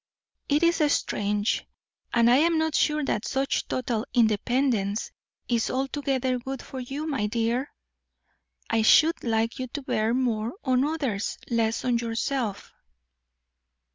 "It 0.49 0.63
is 0.63 0.81
strange; 0.91 1.63
and 2.11 2.27
I 2.27 2.37
am 2.37 2.57
not 2.57 2.73
sure 2.73 3.05
that 3.05 3.23
such 3.23 3.67
total 3.67 4.03
independence 4.15 5.11
is 5.47 5.69
altogether 5.69 6.39
good 6.39 6.63
for 6.63 6.79
you, 6.79 7.05
my 7.05 7.27
dear. 7.27 7.69
I 8.67 8.81
should 8.81 9.23
like 9.23 9.59
you 9.59 9.67
to 9.67 9.83
bear 9.83 10.15
more 10.15 10.53
on 10.63 10.83
others, 10.83 11.37
less 11.51 11.85
on 11.85 11.99
yourself." 11.99 12.73